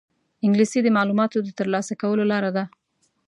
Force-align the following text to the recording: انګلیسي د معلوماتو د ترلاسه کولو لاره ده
انګلیسي 0.45 0.79
د 0.83 0.87
معلوماتو 0.97 1.37
د 1.43 1.49
ترلاسه 1.59 1.93
کولو 2.01 2.23
لاره 2.31 2.51
ده 2.57 2.63